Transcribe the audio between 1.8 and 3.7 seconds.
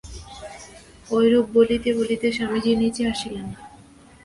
বলিতে স্বামীজী নীচে আসিলেন।